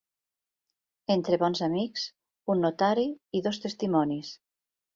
[1.15, 2.07] Entre bons amics,
[2.55, 3.07] un notari
[3.41, 4.35] i dos testimonis.